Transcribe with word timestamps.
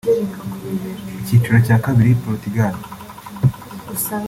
Icyiciro 1.19 1.57
cya 1.65 1.77
kabiri 1.85 2.19
Portugal) 2.23 2.73